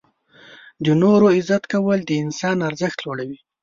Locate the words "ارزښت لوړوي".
2.69-3.39